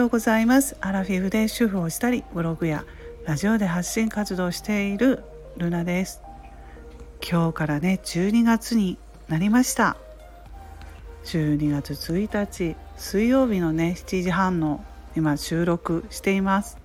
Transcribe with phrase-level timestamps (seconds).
[0.00, 0.78] ようございます。
[0.80, 2.86] アラフィフで主婦をしたりブログや
[3.26, 5.22] ラジオで発信活動している
[5.58, 6.22] ルナです。
[7.22, 8.96] 今日からね12月に
[9.28, 9.98] なりました。
[11.24, 14.82] 12月1日水曜日のね7時半の
[15.16, 16.78] 今収録しています、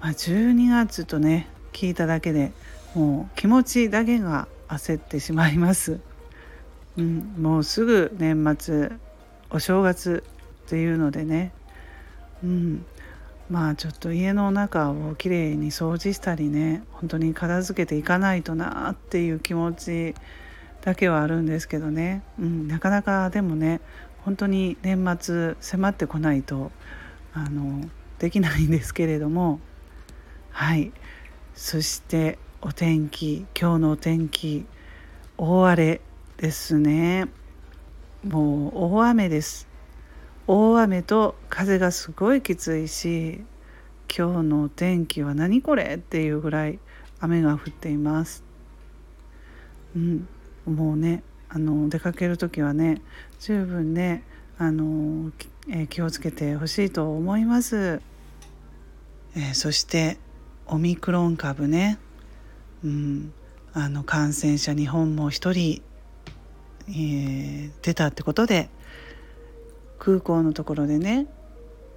[0.00, 2.52] まあ、12月とね聞いただけで
[2.94, 6.00] もう気持ちだけが焦ってしまいます、
[6.96, 8.90] うん、もうすぐ年末
[9.50, 10.24] お正月
[10.64, 11.52] っていうのでね
[12.42, 12.86] うん。
[13.48, 20.14] まあちょっと家の中をきれいに掃除したりね本当に片付けていかないとなっていう気持ち
[20.80, 23.80] だけはあるんですけどね、うん、なかなかでもね
[24.24, 26.72] 本当に年末迫ってこないと
[27.32, 29.60] あのできないんですけれども。
[30.50, 30.90] はい。
[31.54, 34.64] そしてお天気今日のお天気
[35.36, 36.00] 大荒れ
[36.38, 37.26] ですね。
[38.24, 39.68] もう大雨です。
[40.48, 43.40] 大雨と風がすごいきついし
[44.16, 46.78] 今日のお天気は何これっていうぐらい
[47.18, 48.44] 雨が降っています。
[49.96, 50.28] うん、
[50.66, 53.02] もうねあの出かける時はね
[53.40, 54.22] 十分ね
[54.56, 55.32] あの、
[55.68, 58.00] えー、気をつけてほしいと思います。
[59.34, 60.16] えー、そして
[60.66, 61.98] オミクロン株ね、
[62.84, 63.32] うん、
[63.72, 65.82] あの感染者日本も1人、
[66.88, 68.70] えー、出たってことで
[70.06, 71.26] 空港のところでね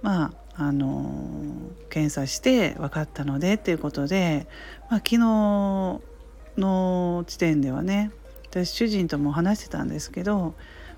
[0.00, 1.10] まああの
[1.90, 4.46] 検査して分かったのでっていうことで、
[4.88, 5.18] まあ、昨日
[6.56, 8.12] の時点ではね
[8.48, 10.54] 私主人とも話してたんですけど、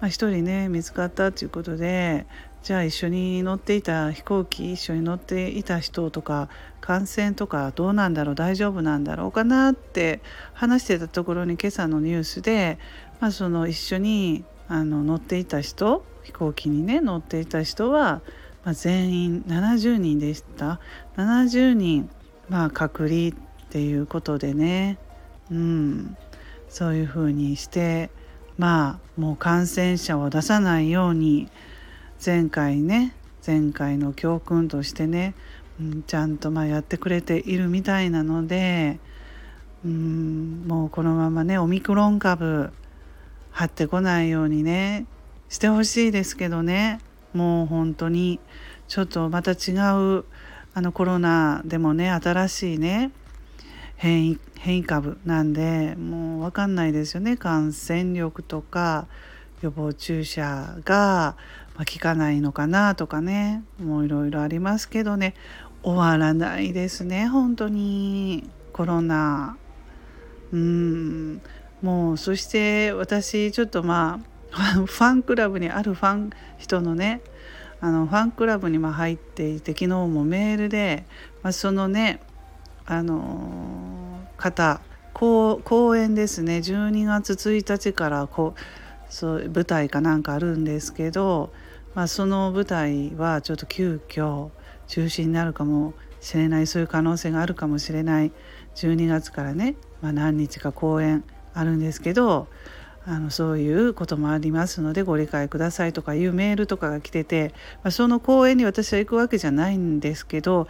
[0.00, 2.24] まあ、1人ね見つかったっていうことで
[2.62, 6.48] じゃあ一緒に乗っていた飛行機一緒に乗っていた人とか
[6.80, 10.20] 感染とかどうなんだろう大丈夫なんだろうかなって
[10.54, 12.78] 話してたところに今朝のニュースで、
[13.18, 18.22] まあ、その一緒にあの乗っていた人飛行機にね乗っていた人は、
[18.64, 20.80] まあ、全員70人でした。
[21.16, 22.10] 70人、
[22.48, 23.32] まあ、隔離っ
[23.70, 24.98] ていうことでね、
[25.50, 26.16] うん、
[26.68, 28.10] そういうふうにして
[28.58, 31.48] まあもう感染者を出さないように
[32.24, 33.14] 前回ね
[33.46, 35.34] 前回の教訓としてね、
[35.80, 39.00] うん、ちゃんとまあやってくれているみたいなので、
[39.84, 42.72] うん、もうこのままねオミクロン株
[43.50, 45.06] 張ってこないようにね
[45.52, 46.98] してほしいですけどね。
[47.34, 48.40] もう本当に。
[48.88, 50.24] ちょっとまた違う
[50.74, 53.10] あのコロナでもね新しいね
[53.96, 57.36] 変異変異株なんでもう分かんないですよね。
[57.36, 59.06] 感染力とか
[59.60, 61.36] 予防注射が
[61.76, 63.62] 効かないのかなとかね。
[63.78, 65.34] もういろいろありますけどね。
[65.82, 67.28] 終わらないですね。
[67.28, 68.48] 本当に。
[68.72, 69.58] コロナ。
[70.50, 71.42] うん。
[71.82, 77.20] もうそして私ちょっとまあ ファンクラブにあるファン人のね
[77.80, 81.04] あのファンクラブに入っていて昨日もメールで、
[81.42, 82.20] まあ、そのね
[82.86, 84.80] あの方
[85.14, 88.54] 公演ですね12月1日からこ
[89.08, 91.52] そう舞台かなんかあるんですけど、
[91.94, 94.50] まあ、その舞台はちょっと急遽
[94.86, 98.32] 中止になるかもしれないそういう可能性があるかもしれない
[98.74, 102.48] 12月からね、まあ、何日か公演あるんですけど
[103.04, 107.52] あのそういうこともありますのでご理解くださいとかいうメールとかが来てて、
[107.82, 110.68] まあ、その講演に私は行くわけじゃないんですけど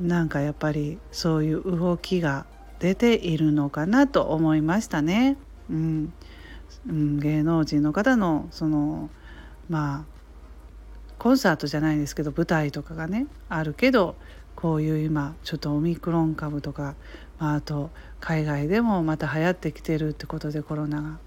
[0.00, 2.46] なんかやっぱりそういう動きが
[2.78, 5.36] 出ているのかなと思いましたね。
[5.70, 6.12] うん、
[6.88, 9.10] うん、芸能人の方のその
[9.68, 10.12] まあ
[11.18, 14.16] コンサートじゃないですけど舞台とかがねあるけど
[14.56, 16.94] こういう今ちょっとオミクロン株とか、
[17.38, 21.18] まあ、あと海外でもまた流行ってきてるってことでコロナが。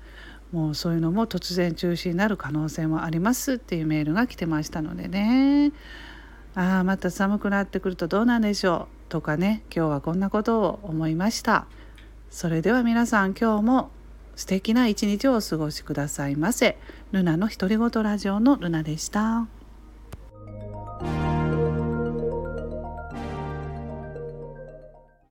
[0.52, 5.72] もうそういうのも突然中止になる可能性もありますっていうメールが来てましたのでね。
[6.56, 9.64] ああまた寒くなってくるとどうなんでしょうとかね。
[9.76, 11.68] 今日はこんなことを思いました。
[12.30, 13.92] それでは皆さん今日も
[14.36, 16.78] 素敵な一日をお過ごしくださいませ。
[17.12, 19.48] ルナの独り言ラジオのルナでした。